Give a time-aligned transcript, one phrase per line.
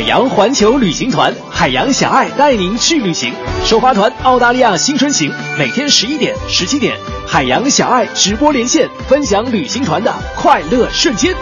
[0.00, 3.34] 海洋环球旅行团，海洋小爱带您去旅行。
[3.66, 6.96] 首发团澳大利亚新春行，每天十一点、十七点，
[7.28, 11.34] 海洋小爱直播连线，分享旅行团的快乐瞬间。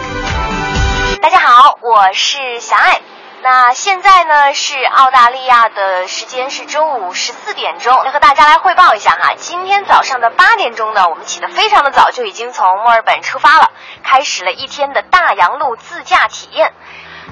[1.21, 2.99] 大家好，我是小爱。
[3.41, 9.35] 那现在呢是澳大利亚的时间是中午十四点钟，来和大家来汇报一下哈。
[9.37, 13.71] 今天早上的八点钟呢，我们起得非常的早，就已经从墨尔本出发了，
[14.03, 16.73] 开始了一天的大洋路自驾体验。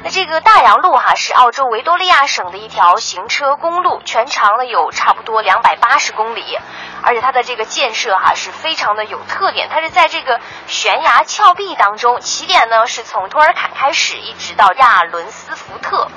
[0.04, 6.58] 那这个大洋路哈是澳洲维多利亚省的一条行车公路，全长呢有差不多两百八十公里，
[7.02, 16.09] 而且它的这个建设哈是非常的有特点，它是在这个悬崖峭壁当中，起点呢是从托尔坎开始，一直到亚伦斯福特，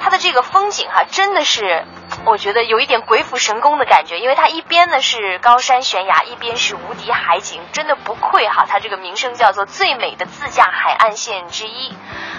[0.00, 1.84] 它的这个风景哈真的是。
[2.24, 11.96] 我觉得有一点鬼斧神工的感觉，因为它一边呢是高山悬崖，一边是无敌海景，真的不愧哈，它这个名声叫做最美的自驾海岸线之一。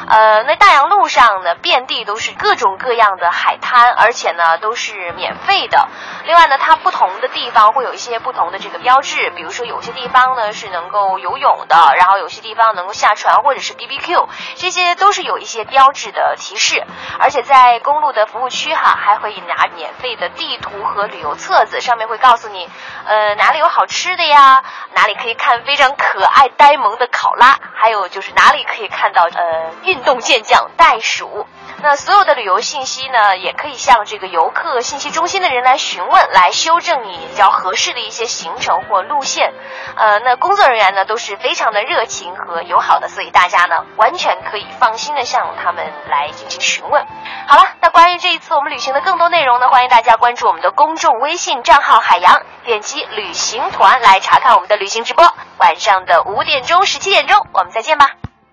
[0.09, 5.87] 呃，那大洋路上呢，遍地都是各种各样的海滩，而且呢都是免费的。
[6.25, 16.83] 另外呢，它不同的地方会有一些不同的这个标志，比如说有些地方呢是能够游泳的，然后有些地方能够下船或者是 BBQ，这些都是有一些标志的提示。
[17.19, 19.67] 而且在公路的服务区哈，还会拿。
[19.75, 22.67] 免费的地图和旅游册子上面会告诉你，
[23.05, 24.63] 呃，哪里有好吃的呀？
[24.93, 27.59] 哪里可以看非常可爱呆萌的考拉？
[27.75, 31.47] 还有就是哪里可以看到呃运动健将袋鼠？
[31.81, 39.53] 那所有的旅游信息呢，也可以向这个游客信息中心的人来询问，来修正你比较合适的一些行程或路线。
[39.95, 47.03] 呃，那工作人员呢都是非常的热情和友好的，所以大家呢完全可以放心的向他们来进行询问。
[47.47, 55.25] 好了，那关于这一次我们旅行的更多内容呢，欢迎大家关注我们的公众微信账号“海洋”，点击旅行团来查看我们的旅行直播。
[55.57, 58.11] 晚上的五点钟、十七点钟，我们再见吧。